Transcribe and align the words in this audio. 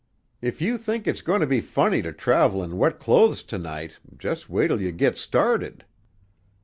"If 0.41 0.63
you 0.63 0.77
think 0.79 1.05
it's 1.05 1.21
goin' 1.21 1.41
to 1.41 1.45
be 1.45 1.61
funny 1.61 2.01
to 2.01 2.11
travel 2.11 2.63
in 2.63 2.79
wet 2.79 2.97
clothes 2.99 3.43
to 3.43 3.59
night, 3.59 3.99
just 4.17 4.49
wait 4.49 4.69
till 4.69 4.81
you 4.81 4.91
git 4.91 5.15
started." 5.15 5.85